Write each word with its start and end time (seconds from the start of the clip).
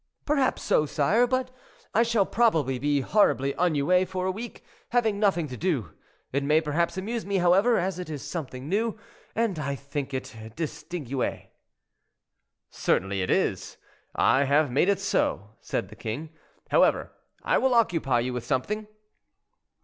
"Perhaps 0.25 0.63
so, 0.63 0.87
sire; 0.87 1.27
but 1.27 1.51
I 1.93 2.01
shall 2.01 2.25
probably 2.25 2.79
be 2.79 3.01
horribly 3.01 3.53
ennuyé 3.53 4.07
for 4.07 4.25
a 4.25 4.31
week, 4.31 4.63
having 4.89 5.19
nothing 5.19 5.47
to 5.49 5.55
do. 5.57 5.91
It 6.33 6.43
may 6.43 6.59
perhaps 6.59 6.97
amuse 6.97 7.23
me, 7.23 7.37
however, 7.37 7.77
as 7.77 7.99
it 7.99 8.09
is 8.09 8.23
something 8.23 8.67
new, 8.67 8.97
and 9.35 9.59
I 9.59 9.75
think 9.75 10.11
it 10.11 10.35
distingué." 10.55 11.49
"Certainly 12.71 13.21
it 13.21 13.29
is, 13.29 13.77
I 14.15 14.45
have 14.45 14.71
made 14.71 14.89
it 14.89 14.99
so," 14.99 15.51
said 15.61 15.89
the 15.89 15.95
king. 15.95 16.29
"However, 16.71 17.11
I 17.43 17.59
will 17.59 17.75
occupy 17.75 18.21
you 18.21 18.33
with 18.33 18.43
something." 18.43 18.87